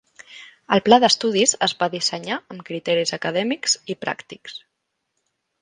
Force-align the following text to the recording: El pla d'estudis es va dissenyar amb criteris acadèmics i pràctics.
El 0.77 0.79
pla 0.87 0.97
d'estudis 1.03 1.53
es 1.67 1.75
va 1.83 1.89
dissenyar 1.95 2.39
amb 2.55 2.65
criteris 2.71 3.15
acadèmics 3.19 3.79
i 3.97 4.01
pràctics. 4.07 4.61